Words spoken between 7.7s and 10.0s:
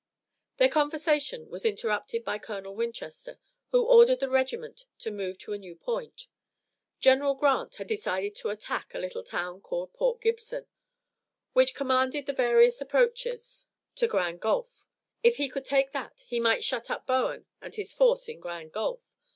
had decided to attack a little town called